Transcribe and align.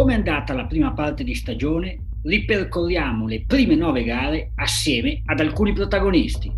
Come 0.00 0.14
è 0.14 0.16
andata 0.16 0.54
la 0.54 0.64
prima 0.64 0.94
parte 0.94 1.24
di 1.24 1.34
stagione? 1.34 2.06
Ripercorriamo 2.22 3.26
le 3.26 3.44
prime 3.46 3.74
nove 3.74 4.02
gare 4.02 4.52
assieme 4.54 5.20
ad 5.26 5.40
alcuni 5.40 5.74
protagonisti. 5.74 6.50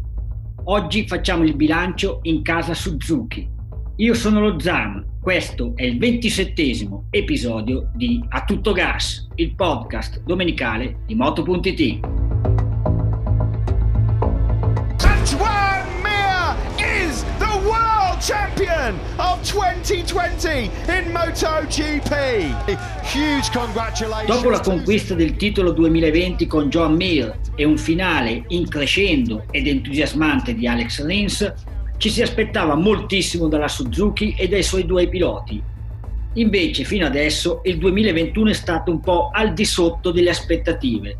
Oggi 0.67 1.09
facciamo 1.09 1.43
il 1.43 1.57
bilancio 1.57 2.21
in 2.23 2.43
casa 2.43 2.73
Suzuki. 2.73 3.51
Io 3.97 4.15
sono 4.15 4.39
lo 4.39 4.61
Zam, 4.61 5.19
questo 5.21 5.73
è 5.75 5.83
il 5.83 5.99
ventisettesimo 5.99 7.09
episodio 7.11 7.91
di 7.97 8.25
A 8.29 8.45
Tutto 8.45 8.71
Gas, 8.71 9.27
il 9.35 9.57
podcast 9.57 10.23
domenicale 10.23 10.99
di 11.07 11.17
Moto.it. 11.17 12.22
champion 18.83 18.99
of 19.19 19.41
2020 19.45 20.71
in 20.89 21.13
MotoGP. 21.13 22.55
Huge 23.03 23.51
congratulations. 23.53 24.27
Dopo 24.27 24.51
la 24.51 24.61
conquista 24.61 25.15
del 25.15 25.37
titolo 25.37 25.73
2020 25.73 26.47
con 26.47 26.69
John 26.69 26.95
Mir 26.95 27.39
e 27.55 27.65
un 27.65 27.79
finale 27.79 28.45
increscendo 28.49 29.45
ed 29.51 29.67
entusiasmante 29.67 30.55
di 30.55 30.67
Alex 30.67 31.05
Rins, 31.05 31.53
ci 31.99 32.11
si 32.11 32.23
aspettava 32.23 32.75
moltissimo 32.75 33.49
dalla 33.49 33.69
Suzuki 33.69 34.35
e 34.37 34.49
dai 34.49 34.63
suoi 34.63 34.85
due 34.85 35.09
piloti. 35.09 35.63
Invece, 36.35 36.85
fino 36.85 37.07
adesso, 37.07 37.61
il 37.65 37.79
2021 37.79 38.51
è 38.51 38.55
stato 38.55 38.91
un 38.91 39.01
po' 39.01 39.31
al 39.33 39.53
di 39.53 39.65
sotto 39.65 40.11
delle 40.11 40.31
aspettative. 40.31 41.19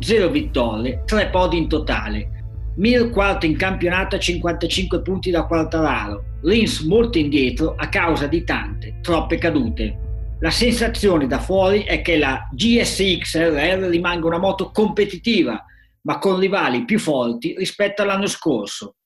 Zero 0.00 0.28
vittorie, 0.28 1.02
tre 1.04 1.28
podi 1.28 1.58
in 1.58 1.68
totale. 1.68 2.30
Mir 2.76 3.10
quarto 3.10 3.46
in 3.46 3.56
campionato 3.56 4.16
a 4.16 4.18
55 4.18 5.02
punti 5.02 5.30
da 5.30 5.44
Quartararo, 5.44 6.33
Rins 6.44 6.80
molto 6.80 7.16
indietro 7.16 7.74
a 7.74 7.88
causa 7.88 8.26
di 8.26 8.44
tante, 8.44 8.98
troppe 9.00 9.38
cadute. 9.38 10.36
La 10.40 10.50
sensazione 10.50 11.26
da 11.26 11.38
fuori 11.38 11.84
è 11.84 12.02
che 12.02 12.18
la 12.18 12.46
GSX 12.52 13.38
RR 13.38 13.88
rimanga 13.88 14.26
una 14.26 14.36
moto 14.36 14.70
competitiva, 14.70 15.64
ma 16.02 16.18
con 16.18 16.38
rivali 16.38 16.84
più 16.84 16.98
forti 16.98 17.54
rispetto 17.56 18.02
all'anno 18.02 18.26
scorso. 18.26 18.96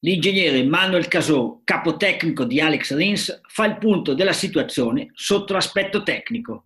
L'ingegnere 0.00 0.64
Manuel 0.64 1.06
Casò, 1.06 1.60
capo 1.62 1.96
tecnico 1.96 2.42
di 2.42 2.60
Alex 2.60 2.92
Rins, 2.96 3.40
fa 3.46 3.66
il 3.66 3.78
punto 3.78 4.12
della 4.12 4.32
situazione 4.32 5.10
sotto 5.14 5.52
l'aspetto 5.52 6.02
tecnico. 6.02 6.64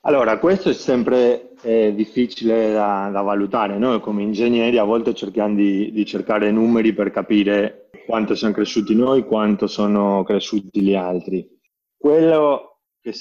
Allora, 0.00 0.38
questo 0.38 0.70
è 0.70 0.72
sempre 0.72 1.50
eh, 1.62 1.94
difficile 1.94 2.72
da, 2.72 3.08
da, 3.12 3.20
valutare. 3.22 3.78
Noi 3.78 4.00
come 4.00 4.22
ingegneri 4.22 4.78
a 4.78 4.84
volte 4.84 5.14
cerchiamo 5.14 5.54
di, 5.54 5.90
di, 5.92 6.04
cercare 6.04 6.50
numeri 6.50 6.92
per 6.92 7.10
capire 7.10 7.90
quanto 8.06 8.34
siamo 8.34 8.54
cresciuti 8.54 8.94
noi, 8.94 9.24
quanto 9.24 9.66
sono 9.66 10.22
cresciuti 10.22 10.80
gli 10.82 10.94
altri. 10.94 11.48
Quello 11.96 12.82
che, 13.00 13.12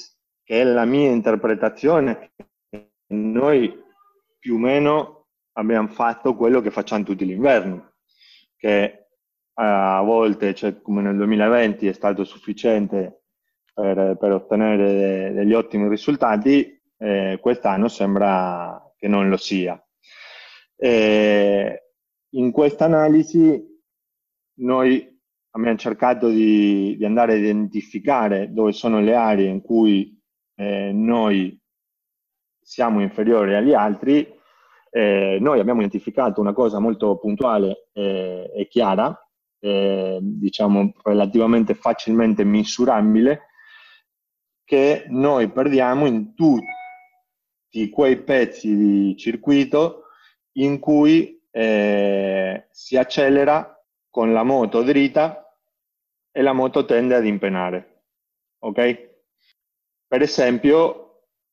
che 0.43 0.61
è 0.61 0.63
la 0.63 0.85
mia 0.85 1.09
interpretazione 1.11 2.11
è 2.11 2.45
che 2.69 2.91
noi 3.07 3.83
più 4.37 4.55
o 4.55 4.59
meno 4.59 5.27
abbiamo 5.53 5.87
fatto 5.87 6.35
quello 6.35 6.61
che 6.61 6.71
facciamo 6.71 7.03
tutti 7.03 7.25
l'inverno, 7.25 7.93
che 8.57 9.07
a 9.57 10.01
volte, 10.01 10.53
cioè 10.53 10.81
come 10.81 11.01
nel 11.01 11.15
2020, 11.15 11.87
è 11.87 11.93
stato 11.93 12.23
sufficiente 12.23 13.23
per, 13.73 14.17
per 14.19 14.31
ottenere 14.31 14.93
de, 14.93 15.31
degli 15.33 15.53
ottimi 15.53 15.87
risultati, 15.87 16.74
eh, 16.97 17.37
quest'anno 17.41 17.87
sembra 17.87 18.81
che 18.97 19.07
non 19.07 19.29
lo 19.29 19.37
sia. 19.37 19.79
Eh, 20.77 21.83
in 22.29 22.51
questa 22.51 22.85
analisi 22.85 23.63
noi 24.59 25.19
abbiamo 25.51 25.77
cercato 25.77 26.29
di, 26.29 26.95
di, 26.97 27.05
andare 27.05 27.33
a 27.33 27.37
identificare 27.37 28.51
dove 28.51 28.71
sono 28.71 28.99
le 28.99 29.15
aree 29.15 29.47
in 29.47 29.61
cui 29.61 30.19
eh, 30.55 30.91
noi 30.91 31.57
siamo 32.61 33.01
inferiori 33.01 33.55
agli 33.55 33.73
altri. 33.73 34.33
Eh, 34.89 35.37
noi 35.41 35.59
abbiamo 35.59 35.81
identificato 35.81 36.39
una 36.41 36.53
cosa 36.53 36.79
molto 36.79 37.17
puntuale 37.17 37.89
eh, 37.93 38.51
e 38.55 38.67
chiara, 38.67 39.17
eh, 39.59 40.19
diciamo 40.21 40.93
relativamente 41.03 41.73
facilmente 41.73 42.43
misurabile 42.43 43.41
che 44.63 45.05
noi 45.09 45.49
perdiamo 45.49 46.05
in 46.05 46.33
tutti 46.33 46.65
quei 47.89 48.17
pezzi 48.17 48.75
di 48.75 49.15
circuito 49.17 50.03
in 50.57 50.79
cui 50.79 51.41
eh, 51.51 52.67
si 52.71 52.97
accelera 52.97 53.71
con 54.09 54.33
la 54.33 54.43
moto 54.43 54.81
dritta 54.81 55.45
e 56.31 56.41
la 56.41 56.53
moto 56.53 56.85
tende 56.85 57.15
ad 57.15 57.25
impenare. 57.25 58.03
Ok? 58.59 59.13
Per 60.07 60.21
esempio, 60.21 61.05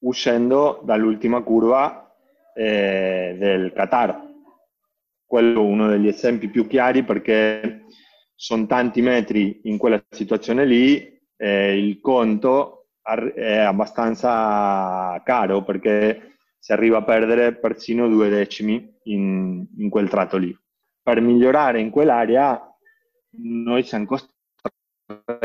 uscendo 0.03 0.81
dall'ultima 0.85 1.43
curva 1.43 2.15
eh, 2.55 3.37
del 3.39 3.73
Qatar. 3.73 4.31
Quello 5.25 5.61
è 5.61 5.65
uno 5.65 5.89
degli 5.89 6.09
esempi 6.09 6.49
più 6.49 6.67
chiari 6.67 7.05
perché 7.05 7.87
sono 8.35 8.67
tanti 8.67 9.01
metri 9.01 9.61
in 9.65 9.79
quella 9.79 10.03
situazione 10.11 10.65
lì, 10.65 11.21
eh, 11.37 11.79
il 11.79 12.01
conto 12.01 12.82
è 13.35 13.59
abbastanza 13.59 15.21
caro 15.25 15.63
perché 15.65 16.37
si 16.59 16.73
arriva 16.73 16.99
a 16.99 17.03
perdere 17.03 17.55
persino 17.57 18.09
due 18.09 18.29
decimi 18.29 18.99
in, 19.05 19.67
in 19.79 19.91
quel 19.91 20.09
tratto 20.09 20.37
lì. 20.37 20.57
Per 21.03 21.21
migliorare 21.21 21.81
in 21.81 21.91
quell'area 21.91 22.61
noi 23.39 23.83
siamo 23.83 24.07
costretti 24.07 25.41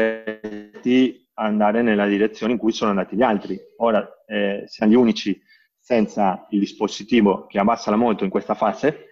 a 1.34 1.46
andare 1.46 1.82
nella 1.82 2.06
direzione 2.06 2.54
in 2.54 2.60
cui 2.60 2.72
sono 2.72 2.92
andati 2.92 3.16
gli 3.16 3.24
altri. 3.24 3.60
Ora 3.78 4.08
eh, 4.28 4.64
siamo 4.68 4.92
gli 4.92 4.96
unici 4.96 5.42
senza 5.80 6.46
il 6.52 6.60
dispositivo 6.60 7.48
che 7.48 7.60
abbassa 7.60 7.90
la 7.90 7.98
moto 7.98 8.24
in 8.24 8.30
questa 8.30 8.54
fase 8.54 9.06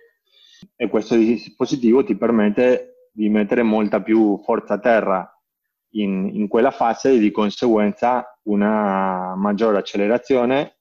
e 0.76 0.88
questo 0.90 1.16
dispositivo 1.16 2.04
ti 2.04 2.16
permette 2.16 3.10
di 3.12 3.30
mettere 3.30 3.64
molta 3.64 4.02
più 4.02 4.40
forza 4.44 4.76
a 4.76 4.80
terra 4.80 5.35
in, 5.96 6.30
in 6.34 6.48
quella 6.48 6.72
fase 6.72 7.18
di 7.18 7.32
conseguenza 7.32 8.40
una 8.44 9.36
maggiore 9.36 9.78
accelerazione 9.78 10.78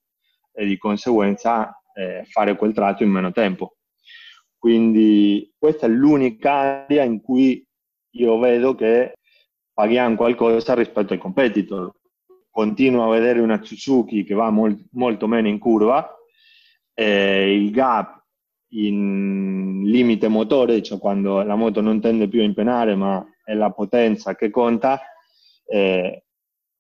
e 0.53 0.67
di 0.67 0.77
conseguenza 0.77 1.81
eh, 1.95 2.25
fare 2.29 2.57
quel 2.57 2.73
tratto 2.73 3.03
in 3.03 3.11
meno 3.11 3.33
tempo. 3.33 3.77
Quindi 4.57 5.53
questa 5.59 5.87
è 5.87 5.91
l'unica 5.91 6.85
area 6.85 7.03
in 7.03 7.21
cui 7.21 7.67
io 8.17 8.39
vedo 8.39 8.75
che 8.75 9.15
paghiamo 9.73 10.17
qualcosa 10.17 10.75
rispetto 10.75 11.13
ai 11.13 11.19
competitor. 11.19 11.93
Continuo 12.51 13.05
a 13.05 13.13
vedere 13.13 13.41
una 13.41 13.63
Suzuki 13.63 14.25
che 14.25 14.35
va 14.35 14.49
molt, 14.51 14.87
molto 14.93 15.27
meno 15.27 15.49
in 15.49 15.59
curva, 15.59 16.09
eh, 16.95 17.53
il 17.55 17.71
gap 17.73 18.23
in 18.75 19.83
limite 19.85 20.29
motore, 20.29 20.83
cioè 20.83 20.99
quando 20.99 21.43
la 21.43 21.57
moto 21.57 21.81
non 21.81 22.01
tende 22.01 22.29
più 22.29 22.41
a 22.41 22.45
impenare 22.45 22.95
ma 22.95 23.25
è 23.45 23.55
la 23.55 23.71
potenza 23.71 24.35
che 24.35 24.51
conta, 24.51 25.01
eh, 25.67 26.25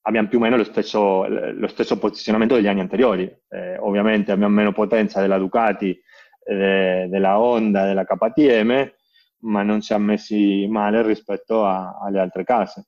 abbiamo 0.02 0.28
più 0.28 0.38
o 0.38 0.40
meno 0.40 0.56
lo 0.56 0.64
stesso, 0.64 1.26
lo 1.26 1.69
stesso, 1.69 1.99
posizionamento 1.99 2.55
degli 2.55 2.66
anni 2.66 2.81
anteriori. 2.81 3.25
Eh, 3.49 3.76
ovviamente 3.78 4.32
abbiamo 4.32 4.55
meno 4.55 4.72
potenza 4.72 5.20
della 5.20 5.38
Ducati, 5.38 5.99
eh, 6.44 7.06
della 7.08 7.38
Honda, 7.38 7.84
della 7.87 8.05
KTM, 8.05 8.93
ma 9.40 9.62
non 9.62 9.82
siamo 9.82 10.06
messi 10.06 10.66
male 10.69 11.02
rispetto 11.02 11.64
a, 11.64 11.99
alle 12.00 12.20
altre 12.20 12.44
case. 12.44 12.87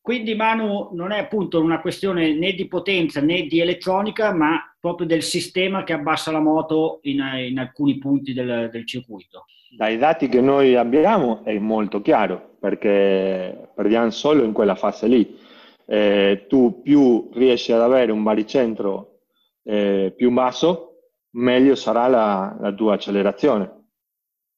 Quindi 0.00 0.34
Manu 0.34 0.90
non 0.92 1.12
è 1.12 1.18
appunto 1.18 1.60
una 1.60 1.80
questione 1.80 2.34
né 2.34 2.52
di 2.52 2.66
potenza 2.66 3.20
né 3.20 3.42
di 3.44 3.60
elettronica, 3.60 4.34
ma 4.34 4.60
proprio 4.78 5.06
del 5.06 5.22
sistema 5.22 5.84
che 5.84 5.92
abbassa 5.92 6.30
la 6.30 6.40
moto 6.40 6.98
in, 7.02 7.22
in 7.48 7.58
alcuni 7.58 7.96
punti 7.98 8.34
del, 8.34 8.68
del, 8.70 8.86
circuito. 8.86 9.46
Dai 9.74 9.96
dati 9.96 10.28
che 10.28 10.40
noi 10.40 10.74
abbiamo 10.74 11.44
è 11.44 11.56
molto 11.58 12.02
chiaro, 12.02 12.51
perché 12.62 13.70
perdiamo 13.74 14.10
solo 14.10 14.44
in 14.44 14.52
quella 14.52 14.76
fase 14.76 15.08
lì. 15.08 15.36
Eh, 15.84 16.46
tu 16.48 16.80
più 16.80 17.28
riesci 17.32 17.72
ad 17.72 17.80
avere 17.80 18.12
un 18.12 18.22
baricentro 18.22 19.22
eh, 19.64 20.14
più 20.16 20.30
basso, 20.30 21.08
meglio 21.30 21.74
sarà 21.74 22.06
la, 22.06 22.56
la 22.60 22.72
tua 22.72 22.94
accelerazione. 22.94 23.80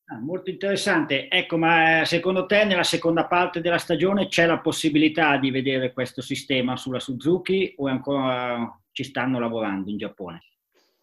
Ah, 0.05 0.21
molto 0.21 0.51
interessante. 0.51 1.31
Ecco, 1.31 1.57
ma 1.57 2.03
eh, 2.03 2.05
secondo 2.05 2.45
te 2.45 2.65
nella 2.65 2.83
seconda 2.83 3.27
parte 3.27 3.63
della 3.63 3.79
stagione 3.79 4.29
c'è 4.29 4.45
la 4.45 4.61
possibilità 4.61 5.39
di 5.39 5.51
vedere 5.51 5.95
questo 5.95 6.21
sistema 6.21 6.77
sulla 6.77 7.01
Suzuki 7.01 7.73
o 7.79 7.87
ancora 7.87 8.71
ci 8.93 9.03
stanno 9.03 9.41
lavorando 9.41 9.89
in 9.89 9.97
Giappone? 9.97 10.43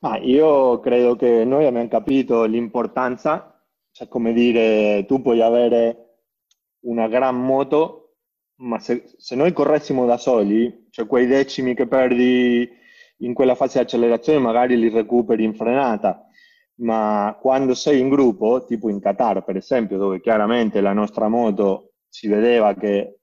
Ah, 0.01 0.19
io 0.19 0.80
credo 0.81 1.15
che 1.15 1.45
noi 1.45 1.65
abbiamo 1.65 1.88
capito 1.88 2.44
l'importanza, 2.44 3.59
cioè 3.92 4.07
come 4.07 4.33
dire, 4.33 5.03
tu 5.07 5.19
puoi 5.19 5.42
avere 5.42 6.11
una 6.81 7.07
gran 7.07 7.39
moto, 7.39 8.16
ma 8.62 8.80
se, 8.80 9.04
se 9.18 9.36
noi 9.36 9.54
corressimo 9.54 10.06
da 10.06 10.18
soli, 10.18 10.88
cioè 10.89 11.07
quei 11.07 11.28
decimi 11.28 11.74
che 11.74 11.88
perdi 11.88 12.69
in 13.18 13.33
quella 13.33 13.56
fase 13.56 13.80
di 13.80 13.86
accelerazione 13.86 14.39
magari 14.39 14.78
li 14.78 14.89
recuperi 14.89 15.44
in 15.44 15.56
frenata 15.56 16.25
ma 16.81 17.38
quando 17.39 17.74
sei 17.74 18.00
in 18.00 18.10
gruppo, 18.10 18.66
tipo 18.66 18.89
in 18.89 19.00
Qatar 19.00 19.44
per 19.44 19.56
esempio, 19.56 19.98
dove 19.98 20.19
chiaramente 20.19 20.81
la 20.81 20.94
nostra 20.94 21.28
moto 21.28 21.94
si 22.07 22.28
vedeva 22.28 22.74
che 22.75 23.19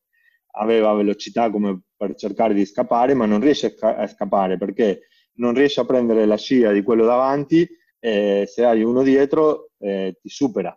aveva 0.53 0.93
velocità 0.93 1.51
come 1.51 1.83
per 1.97 2.15
cercare 2.15 2.55
di 2.55 2.65
scappare, 2.65 3.15
ma 3.15 3.27
non 3.27 3.41
riesce 3.41 3.75
a 3.81 4.07
scappare 4.07 4.57
perché 4.57 5.09
non 5.35 5.55
riesce 5.55 5.81
a 5.81 5.85
prendere 5.85 6.27
la 6.27 6.37
scia 6.37 6.73
di 6.73 6.83
quello 6.83 7.05
davanti 7.05 7.69
e 7.99 8.45
se 8.47 8.65
hai 8.65 8.83
uno 8.83 9.03
dietro 9.03 9.71
eh, 9.79 10.17
ti 10.21 10.29
supera. 10.29 10.77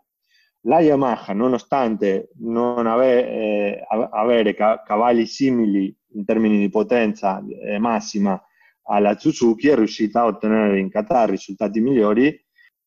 La 0.66 0.80
Yamaha, 0.80 1.34
nonostante 1.34 2.30
non 2.40 2.86
ave, 2.86 3.28
eh, 3.28 3.88
avere 4.12 4.54
ca- 4.54 4.84
cavalli 4.84 5.26
simili 5.26 5.96
in 6.14 6.24
termini 6.24 6.60
di 6.60 6.70
potenza 6.70 7.44
eh, 7.48 7.80
massima 7.80 8.40
alla 8.84 9.18
Suzuki, 9.18 9.70
è 9.70 9.76
riuscita 9.76 10.22
a 10.22 10.26
ottenere 10.26 10.80
in 10.80 10.90
Qatar 10.90 11.30
risultati 11.30 11.80
migliori 11.80 12.40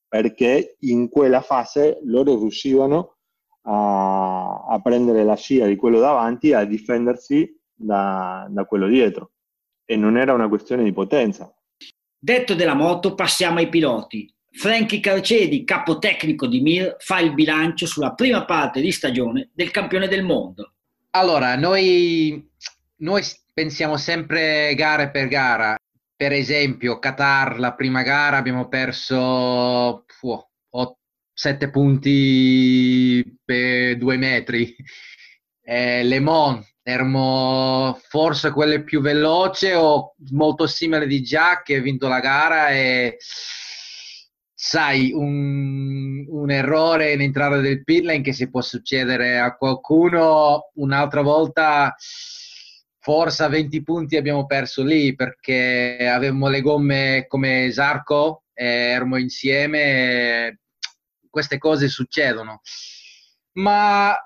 perché 0.07 0.77
in 0.81 1.09
quella 1.09 1.41
fase 1.41 1.99
loro 2.05 2.39
riuscivano 2.39 3.17
a, 3.63 4.65
a 4.69 4.81
prendere 4.81 5.25
la 5.25 5.35
scia 5.35 5.67
di 5.67 5.75
quello 5.75 5.99
davanti 5.99 6.51
e 6.51 6.55
a 6.55 6.65
difendersi 6.65 7.61
da, 7.73 8.47
da 8.49 8.65
quello 8.65 8.87
dietro. 8.87 9.33
E 9.85 9.97
non 9.97 10.17
era 10.17 10.33
una 10.33 10.49
questione 10.49 10.85
di 10.85 10.93
potenza. 10.93 11.53
Detto 12.17 12.55
della 12.55 12.75
moto, 12.75 13.15
passiamo 13.15 13.59
ai 13.59 13.69
piloti. 13.69 14.33
Frankie 14.57 15.01
Carcedi, 15.01 15.65
capo 15.65 15.99
tecnico 15.99 16.47
di 16.47 16.61
Mir, 16.61 16.97
fa 16.99 17.19
il 17.21 17.35
bilancio 17.35 17.87
sulla 17.87 18.15
prima 18.15 18.45
parte 18.45 18.81
di 18.81 18.93
stagione 18.93 19.51
del 19.53 19.71
campione 19.71 20.09
del 20.09 20.23
mondo. 20.23 20.75
Allora, 21.11 21.57
noi, 21.57 22.51
noi 22.97 23.23
pensiamo 23.53 23.97
sempre 23.97 24.75
gara 24.75 25.11
per 25.11 25.29
gara 25.29 25.77
per 26.17 26.33
esempio, 26.33 26.99
Qatar, 27.01 27.59
la 27.59 27.75
prima 27.75 28.03
gara 28.03 28.37
abbiamo 28.37 28.69
perso 28.69 29.17
oh, 29.17 30.99
7 31.33 31.71
punti 31.71 33.39
per 33.45 33.99
due 33.99 34.17
metri. 34.17 34.75
Eh, 35.61 36.05
Le 36.05 36.21
Mans, 36.21 36.67
erano 36.83 38.01
forse 38.09 38.53
quelle 38.53 38.85
più 38.85 39.01
veloce 39.01 39.75
o 39.75 40.15
molto 40.31 40.67
simile 40.67 41.07
di 41.07 41.21
Jack 41.21 41.65
che 41.65 41.77
ha 41.77 41.81
vinto 41.81 42.07
la 42.09 42.21
gara 42.21 42.71
e 42.71 43.17
sai, 44.67 45.13
un, 45.13 46.25
un, 46.27 46.51
errore 46.51 47.13
in 47.13 47.21
entrata 47.21 47.59
del 47.59 47.85
pit 47.85 48.23
che 48.23 48.33
si 48.33 48.49
può 48.49 48.63
succedere 48.63 49.39
a 49.39 49.55
qualcuno 49.57 50.71
un'altra 50.77 51.21
volta 51.21 51.95
forse 52.99 53.43
a 53.43 53.49
20 53.49 53.83
punti 53.83 54.17
abbiamo 54.17 54.47
perso 54.47 54.83
lì 54.83 55.15
perché 55.15 56.09
avevamo 56.11 56.49
le 56.49 56.63
gomme 56.63 57.27
come 57.29 57.71
Zarco, 57.73 58.45
eravamo 58.55 59.19
insieme, 59.19 60.61
queste 61.29 61.59
cose 61.59 61.89
succedono. 61.89 62.63
Ma 63.59 64.17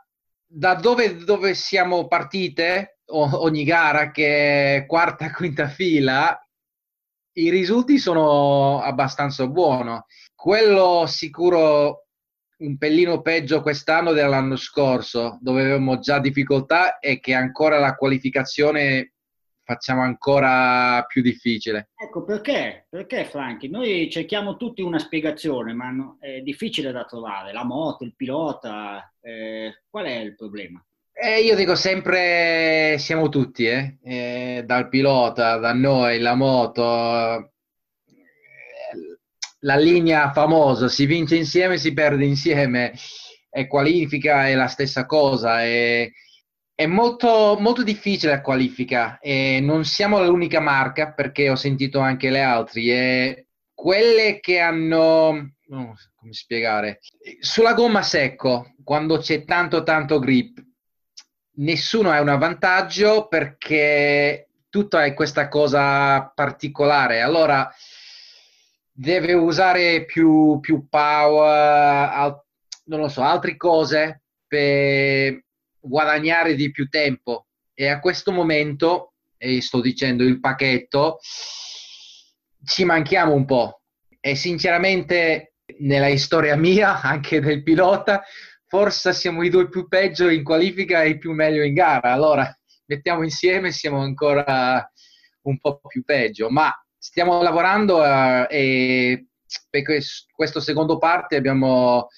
da 0.46 0.74
dove, 0.74 1.16
dove 1.16 1.54
siamo 1.54 2.06
partite, 2.06 3.00
ogni 3.06 3.64
gara 3.64 4.12
che 4.12 4.76
è 4.76 4.86
quarta, 4.86 5.32
quinta 5.32 5.66
fila, 5.66 6.40
i 7.38 7.50
risultati 7.50 7.98
sono 7.98 8.80
abbastanza 8.80 9.46
buoni. 9.46 9.96
Quello 10.34 11.04
sicuro 11.06 12.06
un 12.58 12.76
pellino 12.76 13.22
peggio 13.22 13.62
quest'anno 13.62 14.12
dell'anno 14.12 14.56
scorso, 14.56 15.38
dove 15.40 15.62
avevamo 15.62 16.00
già 16.00 16.18
difficoltà 16.18 16.98
e 16.98 17.20
che 17.20 17.34
ancora 17.34 17.78
la 17.78 17.94
qualificazione 17.94 19.12
facciamo 19.62 20.02
ancora 20.02 21.04
più 21.06 21.22
difficile. 21.22 21.90
Ecco 21.94 22.24
perché? 22.24 22.86
Perché 22.88 23.24
Franchi? 23.24 23.68
Noi 23.68 24.10
cerchiamo 24.10 24.56
tutti 24.56 24.82
una 24.82 24.98
spiegazione, 24.98 25.74
ma 25.74 25.90
no, 25.90 26.16
è 26.18 26.40
difficile 26.40 26.90
da 26.90 27.04
trovare. 27.04 27.52
La 27.52 27.64
moto, 27.64 28.02
il 28.02 28.16
pilota, 28.16 29.12
eh, 29.20 29.82
qual 29.88 30.06
è 30.06 30.16
il 30.16 30.34
problema? 30.34 30.82
Eh, 31.20 31.40
io 31.40 31.56
dico 31.56 31.74
sempre 31.74 32.94
siamo 32.98 33.28
tutti, 33.28 33.66
eh? 33.66 33.98
Eh, 34.04 34.62
dal 34.64 34.88
pilota, 34.88 35.56
da 35.56 35.72
noi, 35.72 36.20
la 36.20 36.36
moto, 36.36 36.82
la 39.60 39.76
linea 39.76 40.30
famosa, 40.30 40.88
si 40.88 41.06
vince 41.06 41.34
insieme, 41.34 41.76
si 41.76 41.92
perde 41.92 42.24
insieme, 42.24 42.92
e 43.50 43.66
qualifica 43.66 44.46
è 44.46 44.54
la 44.54 44.68
stessa 44.68 45.06
cosa. 45.06 45.60
È, 45.64 46.08
è 46.72 46.86
molto, 46.86 47.56
molto 47.58 47.82
difficile 47.82 48.32
la 48.32 48.40
qualifica 48.40 49.18
e 49.18 49.58
non 49.60 49.84
siamo 49.84 50.22
l'unica 50.22 50.60
marca 50.60 51.12
perché 51.12 51.50
ho 51.50 51.56
sentito 51.56 51.98
anche 51.98 52.30
le 52.30 52.42
altre. 52.42 53.46
Quelle 53.74 54.38
che 54.38 54.60
hanno, 54.60 55.54
oh, 55.68 55.94
come 56.14 56.32
spiegare, 56.32 57.00
sulla 57.40 57.74
gomma 57.74 58.02
secco, 58.02 58.74
quando 58.84 59.18
c'è 59.18 59.44
tanto 59.44 59.82
tanto 59.82 60.20
grip, 60.20 60.66
nessuno 61.58 62.10
ha 62.10 62.20
un 62.20 62.38
vantaggio 62.38 63.28
perché 63.28 64.48
tutto 64.68 64.98
è 64.98 65.14
questa 65.14 65.48
cosa 65.48 66.30
particolare. 66.34 67.20
Allora, 67.20 67.70
deve 68.92 69.32
usare 69.32 70.04
più, 70.04 70.58
più 70.60 70.88
power, 70.88 72.10
al, 72.12 72.42
non 72.84 73.00
lo 73.00 73.08
so, 73.08 73.22
altre 73.22 73.56
cose 73.56 74.22
per 74.46 75.44
guadagnare 75.80 76.54
di 76.54 76.70
più 76.70 76.88
tempo. 76.88 77.46
E 77.74 77.88
a 77.88 78.00
questo 78.00 78.32
momento, 78.32 79.14
e 79.36 79.60
sto 79.62 79.80
dicendo 79.80 80.24
il 80.24 80.40
pacchetto, 80.40 81.18
ci 82.64 82.84
manchiamo 82.84 83.32
un 83.34 83.44
po'. 83.44 83.82
E 84.20 84.34
sinceramente, 84.34 85.54
nella 85.78 86.14
storia 86.16 86.56
mia, 86.56 87.00
anche 87.02 87.40
del 87.40 87.62
pilota, 87.62 88.22
forse 88.68 89.12
siamo 89.12 89.42
i 89.42 89.50
due 89.50 89.68
più 89.68 89.88
peggio 89.88 90.28
in 90.28 90.44
qualifica 90.44 91.02
e 91.02 91.10
i 91.10 91.18
più 91.18 91.32
meglio 91.32 91.64
in 91.64 91.74
gara. 91.74 92.12
Allora, 92.12 92.56
mettiamo 92.86 93.24
insieme, 93.24 93.72
siamo 93.72 94.00
ancora 94.00 94.88
un 95.42 95.58
po' 95.58 95.80
più 95.88 96.04
peggio. 96.04 96.50
Ma 96.50 96.70
stiamo 96.96 97.42
lavorando 97.42 97.98
uh, 97.98 98.46
e 98.48 99.26
per 99.70 99.82
questo 100.34 100.60
secondo 100.60 100.98
parte 100.98 101.36
abbiamo 101.36 102.08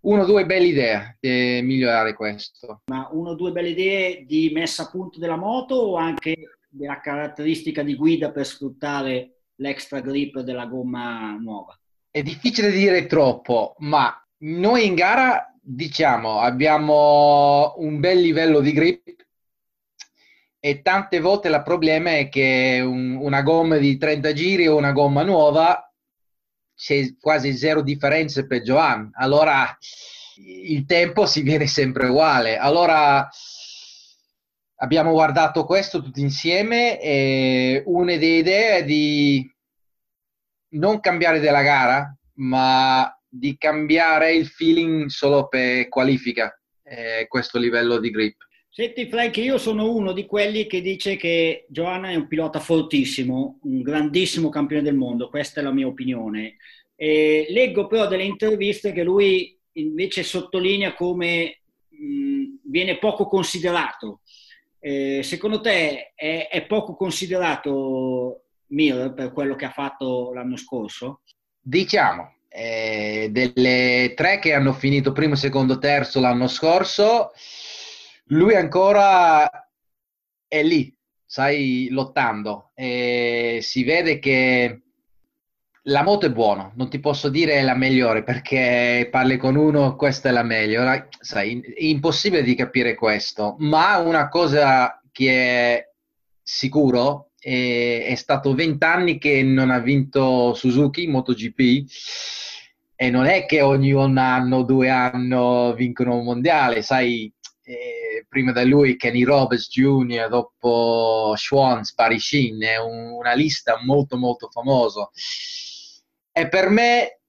uno 0.00 0.22
o 0.22 0.26
due 0.26 0.44
belle 0.44 0.66
idee 0.66 1.16
di 1.18 1.60
migliorare 1.62 2.14
questo. 2.14 2.82
Ma 2.86 3.08
uno 3.10 3.30
o 3.30 3.34
due 3.34 3.50
belle 3.50 3.70
idee 3.70 4.24
di 4.24 4.50
messa 4.52 4.84
a 4.84 4.90
punto 4.90 5.18
della 5.18 5.36
moto 5.36 5.74
o 5.74 5.96
anche 5.96 6.58
della 6.68 7.00
caratteristica 7.00 7.82
di 7.82 7.96
guida 7.96 8.30
per 8.30 8.46
sfruttare 8.46 9.44
l'extra 9.56 10.00
grip 10.00 10.40
della 10.40 10.66
gomma 10.66 11.34
nuova? 11.40 11.76
È 12.10 12.22
difficile 12.22 12.70
dire 12.70 13.06
troppo, 13.06 13.74
ma 13.78 14.14
noi 14.38 14.86
in 14.86 14.94
gara 14.94 15.52
diciamo 15.60 16.40
abbiamo 16.40 17.74
un 17.78 17.98
bel 17.98 18.20
livello 18.20 18.60
di 18.60 18.72
grip 18.72 19.16
e 20.60 20.82
tante 20.82 21.20
volte 21.20 21.48
il 21.48 21.62
problema 21.64 22.16
è 22.16 22.28
che 22.28 22.82
un, 22.84 23.16
una 23.16 23.42
gomma 23.42 23.76
di 23.76 23.96
30 23.96 24.32
giri 24.32 24.66
o 24.66 24.76
una 24.76 24.92
gomma 24.92 25.22
nuova 25.22 25.80
c'è 26.74 27.16
quasi 27.20 27.56
zero 27.56 27.82
differenze 27.82 28.46
per 28.46 28.62
Joan. 28.62 29.10
Allora 29.14 29.76
il 30.38 30.84
tempo 30.84 31.24
si 31.24 31.42
viene 31.42 31.66
sempre 31.66 32.08
uguale. 32.08 32.58
Allora 32.58 33.28
abbiamo 34.76 35.12
guardato 35.12 35.64
questo 35.64 36.02
tutti 36.02 36.20
insieme 36.20 37.00
e 37.00 37.82
una 37.86 38.16
delle 38.16 38.38
idee 38.38 38.76
è 38.78 38.84
di 38.84 39.48
non 40.70 41.00
cambiare 41.00 41.40
della 41.40 41.62
gara, 41.62 42.14
ma 42.34 43.15
di 43.38 43.56
cambiare 43.56 44.34
il 44.34 44.46
feeling 44.46 45.06
solo 45.06 45.48
per 45.48 45.88
qualifica 45.88 46.58
eh, 46.82 47.26
questo 47.28 47.58
livello 47.58 47.98
di 47.98 48.10
grip. 48.10 48.36
Senti 48.68 49.08
Frank, 49.08 49.38
io 49.38 49.56
sono 49.56 49.90
uno 49.90 50.12
di 50.12 50.26
quelli 50.26 50.66
che 50.66 50.82
dice 50.82 51.16
che 51.16 51.64
Johanna 51.68 52.10
è 52.10 52.14
un 52.14 52.26
pilota 52.26 52.60
fortissimo, 52.60 53.58
un 53.62 53.80
grandissimo 53.80 54.50
campione 54.50 54.82
del 54.82 54.94
mondo, 54.94 55.30
questa 55.30 55.60
è 55.60 55.62
la 55.62 55.72
mia 55.72 55.86
opinione. 55.86 56.56
E 56.94 57.46
leggo 57.48 57.86
però 57.86 58.06
delle 58.06 58.24
interviste 58.24 58.92
che 58.92 59.02
lui 59.02 59.58
invece 59.72 60.22
sottolinea 60.22 60.94
come 60.94 61.60
mh, 61.88 62.70
viene 62.70 62.98
poco 62.98 63.26
considerato. 63.26 64.20
Eh, 64.78 65.22
secondo 65.22 65.60
te 65.60 66.12
è, 66.14 66.48
è, 66.50 66.66
poco 66.66 66.94
considerato 66.96 68.42
Mir 68.66 69.14
per 69.14 69.32
quello 69.32 69.54
che 69.56 69.64
ha 69.64 69.70
fatto 69.70 70.32
l'anno 70.34 70.56
scorso? 70.56 71.22
Diciamo, 71.60 72.35
eh, 72.56 73.28
delle 73.30 74.14
tre 74.16 74.38
che 74.38 74.54
hanno 74.54 74.72
finito 74.72 75.12
primo, 75.12 75.34
secondo, 75.34 75.78
terzo 75.78 76.20
l'anno 76.20 76.48
scorso, 76.48 77.32
lui 78.28 78.54
ancora 78.54 79.48
è 80.48 80.62
lì, 80.62 80.94
sai, 81.26 81.88
lottando. 81.90 82.70
E 82.74 83.58
si 83.60 83.84
vede 83.84 84.18
che 84.18 84.80
la 85.82 86.02
moto 86.02 86.26
è 86.26 86.32
buona, 86.32 86.72
non 86.74 86.88
ti 86.88 86.98
posso 86.98 87.28
dire 87.28 87.54
è 87.54 87.62
la 87.62 87.76
migliore 87.76 88.22
perché 88.24 89.06
parli 89.10 89.36
con 89.36 89.56
uno, 89.56 89.94
questa 89.94 90.30
è 90.30 90.32
la 90.32 90.42
meglio. 90.42 90.82
Sai, 91.20 91.60
è 91.60 91.84
impossibile 91.84 92.42
di 92.42 92.54
capire 92.54 92.94
questo, 92.94 93.56
ma 93.58 93.98
una 93.98 94.28
cosa 94.28 94.98
che 95.12 95.30
è 95.76 95.90
sicuro 96.42 97.32
è, 97.46 98.14
stato 98.16 98.54
vent'anni 98.54 99.18
che 99.18 99.40
non 99.44 99.70
ha 99.70 99.78
vinto 99.78 100.52
Suzuki 100.54 101.06
MotoGP 101.06 101.84
e 102.96 103.10
non 103.10 103.26
è 103.26 103.46
che 103.46 103.60
ogni 103.60 103.92
anno, 103.92 104.62
due 104.64 104.88
anni 104.88 105.74
vincono 105.76 106.16
un 106.16 106.24
mondiale, 106.24 106.82
sai, 106.82 107.32
eh, 107.62 108.26
prima 108.28 108.50
da 108.50 108.64
lui 108.64 108.96
Kenny 108.96 109.22
Roberts 109.22 109.68
Jr., 109.70 110.28
dopo 110.28 111.34
Schwanz, 111.36 111.94
Parishin, 111.94 112.60
è 112.62 112.78
un, 112.78 113.12
una 113.12 113.34
lista 113.34 113.78
molto 113.84 114.16
molto 114.16 114.48
famosa. 114.50 115.08
E 116.32 116.48
per 116.48 116.68
me 116.68 117.20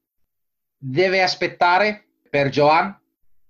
deve 0.75 1.21
aspettare 1.21 2.07
per 2.27 2.49
Joan 2.49 2.99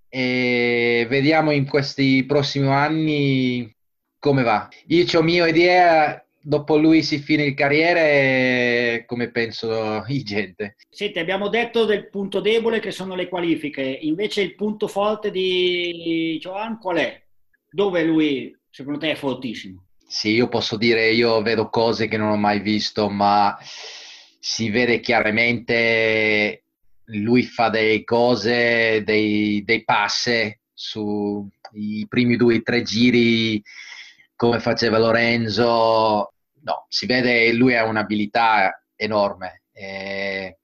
e 0.09 1.05
vediamo 1.09 1.51
in 1.51 1.65
questi 1.65 2.25
prossimi 2.25 2.67
anni 2.67 3.73
come 4.19 4.43
va. 4.43 4.67
Io 4.87 5.05
ho 5.17 5.21
mia 5.21 5.47
idea 5.47 6.21
dopo 6.47 6.77
lui 6.77 7.03
si 7.03 7.17
fine 7.19 7.43
il 7.43 7.53
carriere 7.53 9.03
come 9.05 9.31
penso 9.31 10.05
i 10.07 10.23
gente. 10.23 10.77
Senti, 10.89 11.19
abbiamo 11.19 11.49
detto 11.49 11.83
del 11.83 12.07
punto 12.07 12.39
debole 12.39 12.79
che 12.79 12.91
sono 12.91 13.15
le 13.15 13.27
qualifiche, 13.27 13.81
invece 13.81 14.43
il 14.43 14.55
punto 14.55 14.87
forte 14.87 15.29
di 15.29 16.37
Joan 16.39 16.79
qual 16.79 16.97
è? 16.97 17.21
Dove 17.69 18.01
lui 18.05 18.57
secondo 18.69 18.97
te 18.97 19.11
è 19.11 19.15
fortissimo? 19.15 19.87
Sì, 20.07 20.29
io 20.29 20.47
posso 20.47 20.77
dire, 20.77 21.09
io 21.11 21.41
vedo 21.41 21.69
cose 21.69 22.07
che 22.07 22.15
non 22.15 22.31
ho 22.31 22.37
mai 22.37 22.61
visto, 22.61 23.09
ma 23.09 23.57
si 24.39 24.69
vede 24.69 25.01
chiaramente 25.01 26.63
lui 27.07 27.43
fa 27.43 27.67
delle 27.67 28.05
cose, 28.05 29.03
dei, 29.03 29.63
dei 29.65 29.83
passe 29.83 30.61
sui 30.73 32.05
primi 32.07 32.37
due 32.37 32.55
o 32.55 32.61
tre 32.61 32.83
giri 32.83 33.61
come 34.37 34.59
faceva 34.59 34.97
Lorenzo 34.97 36.31
no, 36.67 36.85
si 36.89 37.05
vede 37.05 37.53
lui 37.53 37.75
ha 37.75 37.85
un'abilità 37.85 38.83
enorme. 38.95 39.63
E... 39.71 40.57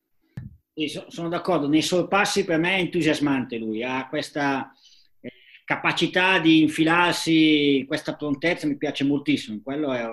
sono 1.08 1.30
d'accordo, 1.30 1.70
nei 1.70 1.82
sorpassi 1.82 2.44
per 2.44 2.60
me 2.60 2.76
è 2.76 2.80
entusiasmante 2.80 3.58
lui, 3.58 3.84
ha 3.84 4.08
questa 4.10 4.70
eh, 5.22 5.32
capacità 5.64 6.40
di 6.40 6.62
infilarsi, 6.62 7.86
questa 7.88 8.16
prontezza 8.16 8.68
mi 8.68 8.76
piace 8.76 9.06
moltissimo, 9.06 9.62
quello 9.64 9.94
è, 9.94 10.04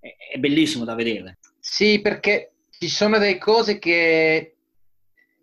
è, 0.00 0.38
bellissimo 0.38 0.84
da 0.84 0.94
vedere. 0.94 1.38
Sì, 1.60 2.00
perché 2.00 2.54
ci 2.70 2.88
sono 2.88 3.18
delle 3.18 3.38
cose 3.38 3.78
che 3.78 4.56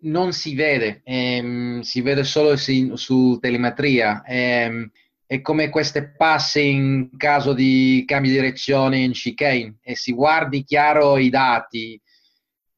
non 0.02 0.32
si 0.32 0.56
vede, 0.56 1.02
ehm, 1.04 1.80
si 1.82 2.00
vede 2.00 2.24
solo 2.24 2.56
su, 2.56 2.96
su 2.96 3.38
telemetria. 3.40 4.24
Ehm, 4.26 4.90
è 5.30 5.42
come 5.42 5.68
queste 5.68 6.10
passe 6.10 6.60
in 6.60 7.10
caso 7.16 7.52
di 7.52 8.02
cambio 8.04 8.32
di 8.32 8.36
direzione 8.38 8.98
in 8.98 9.12
chicane. 9.12 9.78
E 9.80 9.94
si 9.94 10.10
guardi 10.10 10.64
chiaro 10.64 11.18
i 11.18 11.30
dati. 11.30 12.02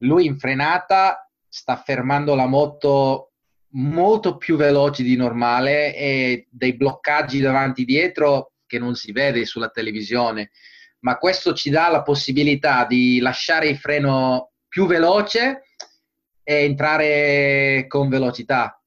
Lui 0.03 0.27
in 0.27 0.37
frenata 0.37 1.27
sta 1.49 1.77
fermando 1.77 2.35
la 2.35 2.45
moto 2.45 3.31
molto 3.69 4.37
più 4.37 4.55
veloce 4.55 5.01
di 5.01 5.15
normale 5.15 5.95
e 5.95 6.45
dei 6.51 6.75
bloccaggi 6.75 7.39
davanti 7.39 7.81
e 7.81 7.85
dietro 7.85 8.51
che 8.67 8.77
non 8.77 8.93
si 8.93 9.11
vede 9.11 9.45
sulla 9.45 9.69
televisione, 9.69 10.51
ma 10.99 11.17
questo 11.17 11.53
ci 11.53 11.71
dà 11.71 11.89
la 11.89 12.03
possibilità 12.03 12.85
di 12.85 13.17
lasciare 13.17 13.67
il 13.67 13.79
freno 13.79 14.51
più 14.67 14.85
veloce 14.85 15.63
e 16.43 16.53
entrare 16.65 17.87
con 17.87 18.09
velocità 18.09 18.77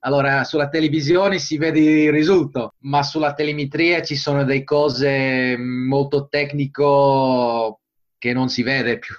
allora, 0.00 0.44
sulla 0.44 0.68
televisione 0.68 1.38
si 1.38 1.58
vede 1.58 1.80
il 1.80 2.12
risultato, 2.12 2.74
ma 2.80 3.02
sulla 3.02 3.34
telemetria 3.34 4.02
ci 4.02 4.14
sono 4.14 4.44
delle 4.44 4.62
cose 4.62 5.56
molto 5.56 6.28
tecnico 6.28 7.80
che 8.16 8.32
non 8.32 8.48
si 8.48 8.62
vede 8.62 8.98
più. 8.98 9.14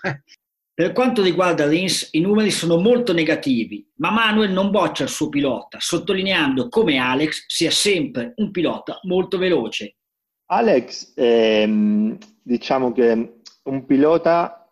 Per 0.79 0.93
quanto 0.93 1.21
riguarda 1.21 1.67
Rins, 1.67 2.07
i 2.11 2.21
numeri 2.21 2.51
sono 2.51 2.77
molto 2.77 3.11
negativi, 3.11 3.85
ma 3.95 4.11
Manuel 4.11 4.51
non 4.51 4.71
boccia 4.71 5.03
il 5.03 5.09
suo 5.09 5.27
pilota, 5.27 5.77
sottolineando 5.81 6.69
come 6.69 6.97
Alex 6.97 7.43
sia 7.47 7.71
sempre 7.71 8.31
un 8.37 8.49
pilota 8.49 8.97
molto 9.03 9.37
veloce. 9.37 9.97
Alex, 10.45 11.11
ehm, 11.17 12.17
diciamo 12.41 12.93
che 12.93 13.11
è 13.11 13.31
un 13.63 13.85
pilota 13.85 14.65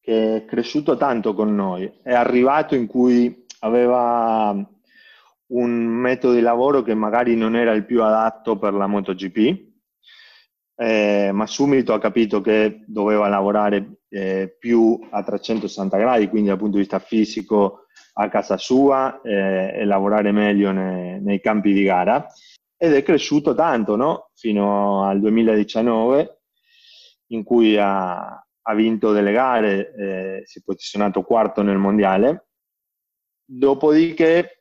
che 0.00 0.36
è 0.36 0.44
cresciuto 0.44 0.96
tanto 0.96 1.34
con 1.34 1.54
noi, 1.54 1.88
è 2.02 2.12
arrivato 2.12 2.74
in 2.74 2.88
cui 2.88 3.46
aveva 3.60 4.68
un 5.48 5.70
metodo 5.70 6.34
di 6.34 6.40
lavoro 6.40 6.82
che 6.82 6.94
magari 6.94 7.36
non 7.36 7.56
era 7.56 7.72
il 7.72 7.84
più 7.84 8.02
adatto 8.02 8.58
per 8.58 8.74
la 8.74 8.86
MotoGP, 8.86 9.66
eh, 10.80 11.30
ma 11.32 11.46
subito 11.46 11.92
ha 11.92 11.98
capito 11.98 12.40
che 12.40 12.84
doveva 12.86 13.28
lavorare 13.28 14.00
eh, 14.08 14.56
più 14.58 14.98
a 15.10 15.22
360 15.22 15.96
gradi, 15.96 16.28
quindi 16.28 16.48
dal 16.48 16.58
punto 16.58 16.74
di 16.74 16.82
vista 16.82 16.98
fisico 16.98 17.86
a 18.14 18.28
casa 18.28 18.56
sua 18.56 19.20
eh, 19.22 19.72
e 19.74 19.84
lavorare 19.84 20.32
meglio 20.32 20.70
ne, 20.72 21.20
nei 21.20 21.40
campi 21.40 21.72
di 21.72 21.82
gara. 21.82 22.26
Ed 22.76 22.94
è 22.94 23.02
cresciuto 23.02 23.54
tanto, 23.54 23.96
no? 23.96 24.30
Fino 24.34 25.02
al 25.04 25.18
2019, 25.18 26.42
in 27.28 27.42
cui 27.42 27.76
ha, 27.76 28.26
ha 28.26 28.74
vinto 28.74 29.10
delle 29.10 29.32
gare, 29.32 29.94
eh, 29.94 30.42
si 30.44 30.60
è 30.60 30.62
posizionato 30.64 31.22
quarto 31.22 31.62
nel 31.62 31.78
mondiale. 31.78 32.50
Dopodiché 33.44 34.57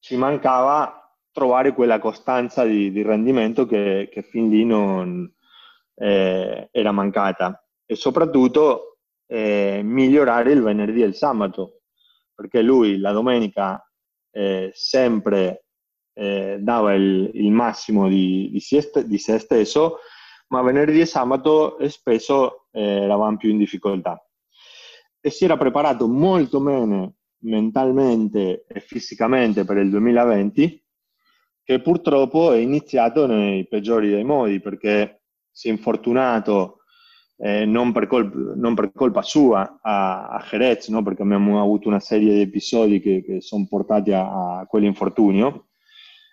ci 0.00 0.16
mancava 0.16 0.94
trovare 1.32 1.72
quella 1.72 1.98
costanza 1.98 2.64
di, 2.64 2.90
di 2.90 3.02
rendimento 3.02 3.66
che, 3.66 4.08
che, 4.10 4.22
fin 4.22 4.48
lì 4.48 4.64
non 4.64 5.30
eh, 5.94 6.68
era 6.70 6.92
mancata. 6.92 7.64
E 7.86 7.94
soprattutto 7.94 8.98
eh, 9.26 9.80
migliorare 9.82 10.52
il 10.52 10.62
venerdì 10.62 11.02
e 11.02 11.06
il 11.06 11.14
sabato 11.14 11.78
perché 12.38 12.62
lui 12.62 12.98
la 12.98 13.10
domenica 13.10 13.84
eh, 14.30 14.70
sempre 14.72 15.64
eh, 16.14 16.58
dava 16.60 16.94
il, 16.94 17.30
il, 17.34 17.50
massimo 17.50 18.08
di, 18.08 18.48
di, 18.52 18.60
se, 18.60 18.90
di, 19.04 19.18
se, 19.18 19.40
stesso 19.40 19.98
ma 20.48 20.62
venerdì 20.62 21.00
e 21.00 21.06
sabato 21.06 21.78
eh, 21.78 21.88
spesso 21.88 22.68
eh, 22.70 23.02
eravamo 23.02 23.36
più 23.36 23.50
in 23.50 23.58
difficoltà. 23.58 24.24
E 25.20 25.30
si 25.30 25.44
era 25.44 25.56
preparato 25.56 26.06
molto 26.06 26.60
bene 26.60 27.16
mentalmente 27.40 28.64
e 28.66 28.80
fisicamente 28.80 29.64
per 29.64 29.76
il 29.78 29.90
2020 29.90 30.84
che 31.62 31.80
purtroppo 31.80 32.52
è 32.52 32.58
iniziato 32.58 33.26
nei 33.26 33.66
peggiori 33.68 34.08
dei 34.08 34.24
modi 34.24 34.60
perché 34.60 35.24
si 35.50 35.68
è 35.68 35.70
infortunato 35.70 36.78
eh, 37.36 37.64
non, 37.64 37.92
per 37.92 38.06
colpa, 38.06 38.36
non, 38.56 38.74
per 38.74 38.90
colpa, 38.92 39.22
sua 39.22 39.78
a, 39.80 40.28
a 40.28 40.44
Jerez, 40.48 40.88
no? 40.88 41.02
perché 41.02 41.22
abbiamo 41.22 41.60
avuto 41.60 41.88
una 41.88 42.00
serie 42.00 42.34
di 42.34 42.40
episodi 42.40 43.00
che, 43.00 43.22
che 43.22 43.40
sono 43.40 43.66
portati 43.68 44.12
a, 44.12 44.58
a 44.58 44.66
quell'infortunio, 44.66 45.68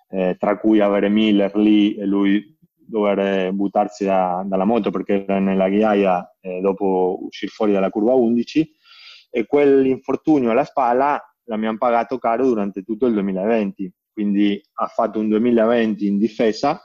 eh, 0.09 0.35
tra 0.39 0.57
cui 0.57 0.79
avere 0.79 1.09
Miller 1.09 1.55
lì 1.55 1.95
e 1.95 2.05
lui 2.05 2.57
dover 2.87 3.51
buttarsi 3.51 4.05
da, 4.05 4.43
dalla 4.45 4.65
moto 4.65 4.91
perché 4.91 5.23
era 5.23 5.39
nella 5.39 5.69
ghiaia 5.69 6.37
eh, 6.39 6.59
dopo 6.61 7.19
uscire 7.23 7.51
fuori 7.51 7.71
dalla 7.71 7.89
curva 7.89 8.13
11 8.13 8.74
e 9.35 9.45
quell'infortunio 9.45 10.51
alla 10.51 10.63
spalla 10.63 11.21
l'abbiamo 11.47 11.77
pagato 11.77 12.17
caro 12.17 12.45
durante 12.45 12.83
tutto 12.83 13.05
il 13.05 13.11
2020, 13.11 13.93
quindi 14.13 14.61
ha 14.75 14.87
fatto 14.87 15.19
un 15.19 15.27
2020 15.27 16.07
in 16.07 16.17
difesa 16.17 16.81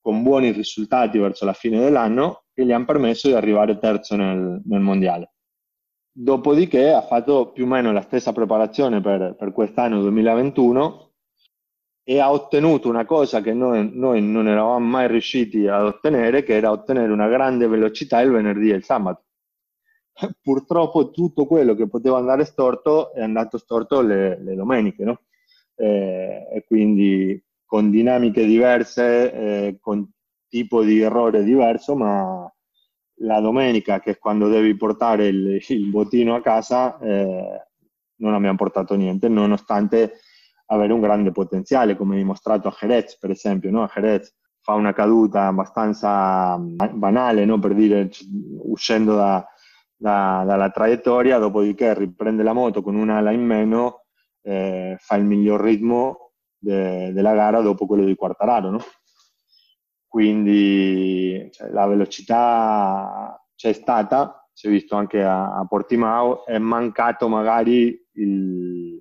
con 0.00 0.24
buoni 0.24 0.50
risultati 0.50 1.18
verso 1.18 1.44
la 1.44 1.52
fine 1.52 1.78
dell'anno 1.78 2.46
che 2.52 2.66
gli 2.66 2.72
hanno 2.72 2.84
permesso 2.84 3.28
di 3.28 3.34
arrivare 3.34 3.78
terzo 3.78 4.16
nel, 4.16 4.60
nel 4.64 4.80
mondiale. 4.80 5.34
Dopodiché 6.10 6.92
ha 6.92 7.02
fatto 7.02 7.52
più 7.52 7.62
o 7.62 7.68
meno 7.68 7.92
la 7.92 8.02
stessa 8.02 8.32
preparazione 8.32 9.00
per, 9.00 9.36
per 9.38 9.52
quest'anno 9.52 10.00
2021 10.00 11.12
e 12.02 12.18
ha 12.18 12.32
ottenuto 12.32 12.88
una 12.88 13.04
cosa 13.04 13.40
che 13.40 13.54
noi, 13.54 13.88
noi, 13.94 14.20
non 14.20 14.48
eravamo 14.48 14.84
mai 14.84 15.06
riusciti 15.06 15.68
ad 15.68 15.84
ottenere, 15.84 16.42
che 16.42 16.56
era 16.56 16.72
ottenere 16.72 17.12
una 17.12 17.28
grande 17.28 17.68
velocità 17.68 18.20
il 18.20 18.32
venerdì 18.32 18.70
e 18.70 18.74
il 18.74 18.84
sabato. 18.84 19.26
purtroppo 20.42 21.10
tutto 21.10 21.46
quello 21.46 21.74
che 21.74 21.88
poteva 21.88 22.18
andare 22.18 22.44
storto 22.44 23.12
è 23.12 23.22
andato 23.22 23.58
storto 23.58 24.00
le, 24.00 24.42
le 24.42 24.54
domeniche, 24.54 25.04
no? 25.04 25.20
eh, 25.76 26.48
e 26.52 26.64
quindi 26.66 27.42
con 27.64 27.90
dinamiche 27.90 28.44
diverse, 28.44 29.32
eh, 29.32 29.78
con 29.80 30.08
tipo 30.48 30.82
di 30.82 31.00
errore 31.00 31.42
diverso, 31.42 31.96
ma 31.96 32.52
la 33.22 33.40
domenica, 33.40 34.00
che 34.00 34.12
è 34.12 34.18
quando 34.18 34.48
devi 34.48 34.76
portare 34.76 35.26
il, 35.28 35.64
il 35.66 35.88
bottino 35.88 36.34
a 36.34 36.42
casa, 36.42 36.98
eh, 36.98 37.66
non 38.16 38.34
abbiamo 38.34 38.56
portato 38.56 38.94
niente, 38.94 39.28
nonostante 39.28 40.20
avere 40.66 40.92
un 40.92 41.00
grande 41.00 41.32
potenziale, 41.32 41.96
come 41.96 42.16
dimostrato 42.16 42.68
a 42.68 42.76
Jerez, 42.78 43.16
per 43.18 43.30
esempio. 43.30 43.70
No? 43.70 43.82
A 43.82 43.90
Jerez 43.92 44.34
fa 44.60 44.74
una 44.74 44.92
caduta 44.92 45.46
abbastanza 45.46 46.58
banale, 46.58 47.44
no? 47.44 47.58
per 47.58 47.74
dire, 47.74 48.10
uscendo 48.62 49.16
da, 49.16 49.46
da, 50.02 50.42
dalla 50.44 50.70
traiettoria, 50.70 51.38
dopodiché 51.38 51.94
riprende 51.94 52.42
la 52.42 52.52
moto 52.52 52.82
con 52.82 52.96
un'ala 52.96 53.30
in 53.30 53.44
meno, 53.44 54.06
eh, 54.42 54.96
fa 54.98 55.14
il 55.14 55.24
miglior 55.24 55.60
ritmo 55.60 56.32
de, 56.58 57.12
della 57.12 57.34
gara 57.34 57.60
dopo 57.60 57.86
quello 57.86 58.04
di 58.04 58.16
Quartararo. 58.16 58.70
No? 58.70 58.80
Quindi 60.08 61.48
cioè, 61.52 61.70
la 61.70 61.86
velocità 61.86 63.40
c'è 63.54 63.72
stata, 63.72 64.48
si 64.52 64.66
è 64.66 64.70
visto 64.70 64.96
anche 64.96 65.22
a, 65.22 65.56
a 65.56 65.64
Portimao, 65.66 66.44
è 66.46 66.58
mancato 66.58 67.28
magari 67.28 67.96
il, 68.14 69.00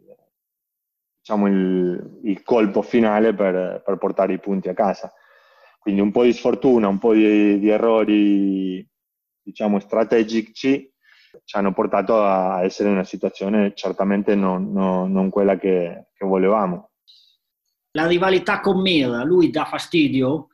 diciamo, 1.18 1.48
il, 1.48 2.20
il 2.26 2.44
colpo 2.44 2.84
finale 2.84 3.34
per, 3.34 3.82
per, 3.84 3.98
portare 3.98 4.34
i 4.34 4.40
punti 4.40 4.70
a 4.70 4.76
casa. 4.76 5.12
Quindi 5.80 6.00
un 6.00 6.12
po' 6.12 6.24
di 6.24 6.32
sfortuna, 6.32 6.88
un 6.88 7.00
po' 7.00 7.14
di, 7.14 7.58
di 7.58 7.70
errori 7.70 8.88
diciamo, 9.42 9.80
strategici 9.80 10.91
ci 11.44 11.56
hanno 11.56 11.74
portato 11.74 12.22
a 12.24 12.64
essere 12.64 12.90
in 12.90 12.96
una 12.96 13.04
situazione 13.04 13.74
certamente 13.76 14.36
non, 14.36 14.72
non, 14.72 15.12
non 15.12 15.30
quella 15.30 15.58
che, 15.58 16.08
che, 16.14 16.26
volevamo. 16.26 16.92
La 17.92 18.08
rivalità 18.08 18.60
con 18.60 18.82
Mir, 18.82 19.10
lui 19.26 19.50
dà 19.50 19.66
fastidio? 19.66 20.48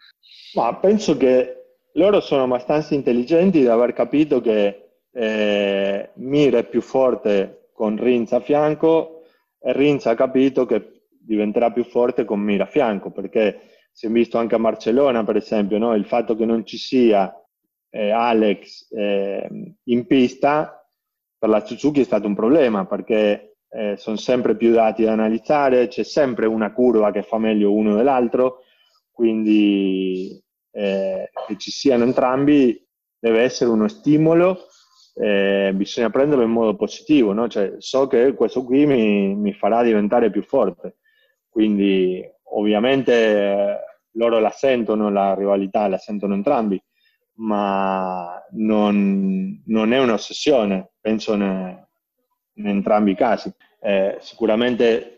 Ma 0.53 0.75
penso 0.75 1.17
che 1.17 1.57
loro 1.93 2.19
sono 2.19 2.43
abbastanza 2.43 2.93
intelligenti 2.93 3.63
da 3.63 3.73
aver 3.73 3.93
capito 3.93 4.41
che 4.41 4.87
eh, 5.11 6.11
Mir 6.15 6.53
è 6.55 6.67
più 6.67 6.81
forte 6.81 7.69
con 7.73 7.97
Rinz 7.97 8.31
a 8.33 8.39
fianco 8.39 9.23
e 9.59 9.73
Rinz 9.73 10.05
ha 10.05 10.15
capito 10.15 10.65
che 10.65 11.07
diventerà 11.09 11.71
più 11.71 11.83
forte 11.83 12.25
con 12.25 12.39
Mir 12.39 12.61
a 12.61 12.65
fianco 12.65 13.11
perché 13.11 13.61
si 13.91 14.05
è 14.05 14.09
visto 14.09 14.37
anche 14.37 14.55
a 14.55 14.59
Barcellona 14.59 15.23
per 15.23 15.35
esempio 15.35 15.77
no? 15.77 15.93
il 15.95 16.05
fatto 16.05 16.35
che 16.35 16.45
non 16.45 16.65
ci 16.65 16.77
sia 16.77 17.33
eh, 17.89 18.11
Alex 18.11 18.91
eh, 18.91 19.75
in 19.83 20.07
pista 20.07 20.85
per 21.37 21.49
la 21.49 21.63
Suzuki 21.63 22.01
è 22.01 22.05
stato 22.05 22.27
un 22.27 22.35
problema 22.35 22.85
perché 22.85 23.57
eh, 23.69 23.95
sono 23.97 24.15
sempre 24.15 24.55
più 24.55 24.71
dati 24.71 25.03
da 25.03 25.11
analizzare, 25.11 25.87
c'è 25.87 26.03
sempre 26.03 26.45
una 26.45 26.71
curva 26.73 27.11
che 27.11 27.21
fa 27.21 27.37
meglio 27.37 27.73
uno 27.73 27.95
dell'altro, 27.95 28.61
quindi 29.11 30.41
eh, 30.71 31.29
che 31.47 31.57
ci 31.57 31.71
siano 31.71 32.03
entrambi 32.03 32.83
deve 33.19 33.41
essere 33.41 33.69
uno 33.69 33.87
stimolo, 33.87 34.67
eh, 35.15 35.71
bisogna 35.73 36.09
prenderlo 36.09 36.43
in 36.43 36.51
modo 36.51 36.75
positivo, 36.75 37.33
no? 37.33 37.47
cioè, 37.47 37.75
so 37.79 38.07
che 38.07 38.33
questo 38.33 38.63
qui 38.63 38.85
mi, 38.85 39.35
mi, 39.35 39.53
farà 39.53 39.81
diventare 39.81 40.29
più 40.29 40.43
forte, 40.43 40.97
quindi 41.49 42.23
ovviamente 42.53 43.13
eh, 43.13 43.77
loro 44.11 44.39
la 44.39 44.51
sentono, 44.51 45.09
la 45.09 45.33
rivalità 45.33 45.87
la 45.87 45.97
sentono 45.97 46.35
entrambi, 46.35 46.81
ma 47.37 48.43
non, 48.51 49.61
non 49.65 49.93
è 49.93 49.99
un'ossessione, 49.99 50.91
penso 50.99 51.35
ne, 51.35 51.87
in 52.53 52.67
entrambi 52.67 53.11
i 53.11 53.15
casi. 53.15 53.51
Eh, 53.79 54.17
sicuramente 54.19 55.17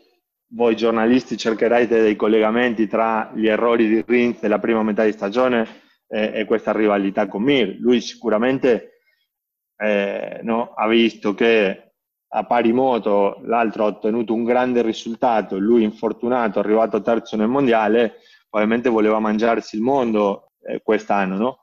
voi 0.51 0.75
giornalisti 0.75 1.38
cercherete 1.38 2.01
dei 2.01 2.15
collegamenti 2.15 2.88
tra 2.88 3.31
gli 3.35 3.47
errori 3.47 3.88
di 3.88 4.03
Rins 4.05 4.39
della 4.39 4.59
prima 4.59 4.83
metà 4.83 5.03
di 5.03 5.11
stagione 5.11 5.67
e, 6.07 6.31
e 6.33 6.45
questa 6.45 6.71
rivalità 6.71 7.27
con 7.27 7.43
Mir. 7.43 7.77
Lui 7.79 8.01
sicuramente 8.01 9.01
eh, 9.77 10.39
no, 10.43 10.73
ha 10.75 10.88
visto 10.88 11.33
che 11.33 11.83
a 12.31 12.45
pari 12.45 12.73
moto 12.73 13.39
l'altro 13.43 13.85
ha 13.85 13.88
ottenuto 13.88 14.33
un 14.33 14.43
grande 14.43 14.81
risultato, 14.81 15.57
lui 15.57 15.83
infortunato, 15.83 16.59
arrivato 16.59 17.01
terzo 17.01 17.35
nel 17.38 17.47
mondiale, 17.47 18.17
ovviamente 18.49 18.89
voleva 18.89 19.19
mangiarsi 19.19 19.77
il 19.77 19.82
mondo 19.82 20.51
eh, 20.63 20.82
quest'anno, 20.84 21.38
no? 21.38 21.60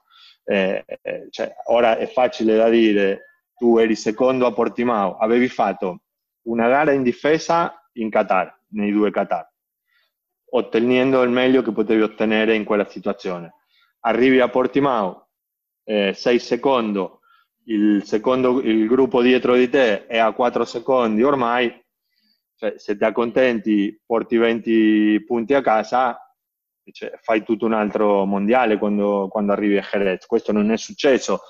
Eh, 0.48 0.84
eh, 1.02 1.26
cioè, 1.30 1.52
ora 1.66 1.98
è 1.98 2.06
facile 2.06 2.56
da 2.56 2.68
dire, 2.68 3.40
tu 3.56 3.78
eri 3.78 3.96
secondo 3.96 4.46
a 4.46 4.52
Portimao, 4.52 5.16
avevi 5.16 5.48
fatto 5.48 6.02
una 6.42 6.68
gara 6.68 6.92
in 6.92 7.02
difesa 7.02 7.74
in 7.94 8.10
Qatar, 8.10 8.62
nei 8.68 8.92
due 8.92 9.10
Qatar, 9.10 9.50
ottenendo 10.50 11.22
il 11.22 11.30
meglio 11.30 11.62
che 11.62 11.72
potevi 11.72 12.02
ottenere 12.02 12.54
in 12.54 12.64
quella 12.64 12.88
situazione. 12.88 13.54
Arrivi 14.00 14.38
a 14.38 14.48
Portimao, 14.48 15.30
eh, 15.84 16.12
sei 16.14 16.38
secondo, 16.38 17.20
il, 17.64 18.04
secondo, 18.04 18.60
il 18.60 18.86
gruppo 18.86 19.22
dietro 19.22 19.56
di 19.56 19.68
te 19.68 20.06
è 20.06 20.18
a 20.18 20.32
4 20.32 20.64
secondi 20.64 21.22
ormai, 21.24 21.84
cioè, 22.54 22.74
se 22.76 22.96
ti 22.96 23.04
accontenti 23.04 24.00
porti 24.06 24.36
20 24.36 25.24
punti 25.26 25.54
a 25.54 25.60
casa, 25.60 26.20
cioè, 26.92 27.12
fai 27.20 27.42
tutto 27.42 27.66
un 27.66 27.72
altro 27.72 28.24
mondiale 28.24 28.78
quando, 28.78 29.28
quando 29.30 29.52
arrivi 29.52 29.76
a 29.78 29.82
Jerez. 29.82 30.26
Questo 30.26 30.52
non 30.52 30.70
è 30.70 30.76
successo, 30.76 31.40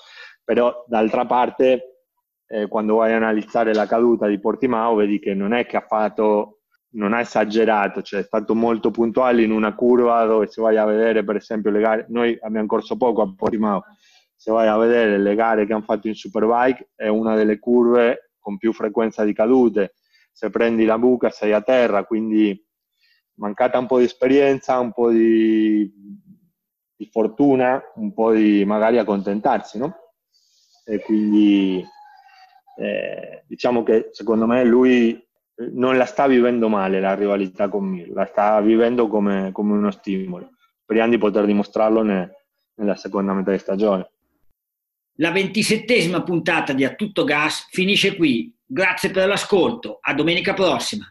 però 0.45 0.85
d'altra 0.87 1.27
parte 1.27 2.03
eh, 2.47 2.69
quando 2.69 2.97
vai 2.97 3.13
a 3.13 3.17
analizzare 3.17 3.75
la 3.75 3.87
caduta 3.87 4.27
di 4.27 4.39
Portimao 4.39 4.95
vedi 4.95 5.19
che 5.19 5.35
non 5.35 5.53
è 5.53 5.67
che 5.67 5.77
ha 5.77 5.85
fatto 5.87 6.61
non 6.97 7.13
ha 7.13 7.21
esagerato, 7.21 8.01
cioè 8.03 8.21
è 8.21 8.25
stato 8.25 8.55
molto 8.55 8.91
puntuale 8.91 9.43
in 9.43 9.51
una 9.51 9.75
curva 9.75 10.25
dove 10.25 10.47
se 10.47 10.63
vai 10.63 10.77
a 10.77 10.85
vedere 10.85 11.25
per 11.25 11.37
esempio 11.37 11.71
le 11.71 11.81
gare, 11.81 12.07
noi 12.09 12.39
abbiamo 12.41 12.67
corso 12.67 12.97
poco 12.97 13.21
a 13.23 13.33
Portimao, 13.35 13.85
se 14.35 14.51
vai 14.51 14.67
a 14.67 14.77
vedere 14.77 15.19
le 15.19 15.35
gare 15.35 15.67
che 15.67 15.73
hanno 15.73 15.83
fatto 15.83 16.09
in 16.09 16.15
Superbike 16.15 16.91
è 16.95 17.09
una 17.09 17.35
delle 17.35 17.59
curve 17.59 18.31
con 18.39 18.57
più 18.57 18.73
frequenza 18.73 19.25
di 19.25 19.35
cadute, 19.35 19.95
se 20.33 20.51
prendi 20.51 20.85
la 20.85 20.99
buca 20.99 21.31
sei 21.31 21.53
a 21.53 21.61
terra, 21.61 22.05
quindi 22.05 22.66
mancata 23.37 23.79
un 23.79 23.87
po' 23.87 23.99
di 23.99 24.05
esperienza, 24.05 24.79
un 24.79 24.93
po' 24.93 25.11
di, 25.11 25.91
di 26.97 27.07
fortuna, 27.11 27.83
un 27.97 28.13
po' 28.13 28.33
di 28.33 28.65
magari 28.65 28.99
accontentarsi, 28.99 29.79
no? 29.79 29.95
E 30.85 31.01
quindi 31.01 31.85
eh, 32.79 33.45
diciamo 33.47 33.83
che 33.83 34.11
secondo 34.13 34.47
me 34.47 34.65
lui 34.65 35.21
non 35.73 35.97
la 35.97 36.05
sta 36.05 36.27
vivendo 36.27 36.69
male 36.69 37.01
la 37.01 37.15
rivalità 37.15 37.69
con 37.69 37.85
Mir, 37.85 38.11
la 38.11 38.27
sta 38.27 38.61
vivendo 38.61 39.09
come, 39.09 39.51
come 39.53 39.73
uno 39.73 39.91
stimolo. 39.91 40.51
Speriamo 40.83 41.11
di 41.11 41.19
poter 41.19 41.47
dimostrarlo 41.47 42.03
ne, 42.03 42.31
nella 42.75 42.95
seconda 42.95 43.33
metà 43.33 43.53
di 43.53 43.59
stagione. 43.59 44.11
La 45.19 45.31
ventisettesima 45.31 46.23
puntata 46.23 46.75
di 46.75 46.85
A 46.85 46.95
Tutto 46.95 47.25
Gas 47.25 47.67
finisce 47.71 48.17
qui. 48.17 48.55
Grazie 48.65 49.11
per 49.11 49.27
l'ascolto. 49.29 49.99
A 50.03 50.13
domenica 50.13 50.53
prossima. 50.53 51.11